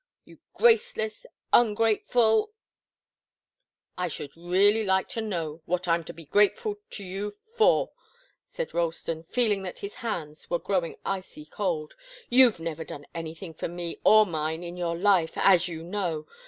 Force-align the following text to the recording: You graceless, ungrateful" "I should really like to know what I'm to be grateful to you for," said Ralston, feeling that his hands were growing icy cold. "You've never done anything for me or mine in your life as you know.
You 0.25 0.39
graceless, 0.55 1.27
ungrateful" 1.53 2.49
"I 3.99 4.07
should 4.07 4.35
really 4.35 4.83
like 4.83 5.05
to 5.09 5.21
know 5.21 5.61
what 5.65 5.87
I'm 5.87 6.03
to 6.05 6.11
be 6.11 6.25
grateful 6.25 6.77
to 6.89 7.03
you 7.05 7.29
for," 7.29 7.91
said 8.43 8.73
Ralston, 8.73 9.25
feeling 9.25 9.61
that 9.61 9.77
his 9.77 9.93
hands 9.93 10.49
were 10.49 10.57
growing 10.57 10.95
icy 11.05 11.45
cold. 11.45 11.93
"You've 12.31 12.59
never 12.59 12.83
done 12.83 13.05
anything 13.13 13.53
for 13.53 13.67
me 13.67 13.97
or 14.03 14.25
mine 14.25 14.63
in 14.63 14.75
your 14.75 14.97
life 14.97 15.33
as 15.35 15.67
you 15.67 15.83
know. 15.83 16.25